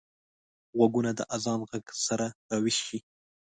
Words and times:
غوږونه 0.77 1.11
د 1.19 1.21
اذان 1.35 1.59
غږ 1.69 1.85
سره 2.05 2.27
راويښ 2.49 2.77
شي 2.87 2.99